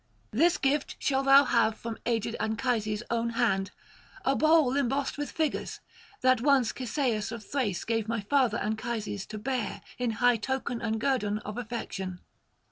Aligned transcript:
This 0.31 0.57
gift 0.57 0.95
shalt 0.97 1.25
thou 1.25 1.43
have 1.43 1.73
as 1.73 1.79
from 1.79 1.99
aged 2.07 2.35
Anchises' 2.39 3.03
own 3.11 3.29
hand, 3.37 3.69
a 4.25 4.35
bowl 4.35 4.75
embossed 4.75 5.15
with 5.15 5.29
figures, 5.31 5.79
that 6.21 6.41
once 6.41 6.73
Cisseus 6.75 7.31
of 7.31 7.45
Thrace 7.45 7.83
gave 7.85 8.07
my 8.07 8.21
father 8.21 8.57
Anchises 8.57 9.27
to 9.27 9.37
bear, 9.37 9.83
in 9.99 10.13
high 10.13 10.37
token 10.37 10.81
and 10.81 10.99
guerdon 10.99 11.37
of 11.45 11.55
affection.' 11.55 12.19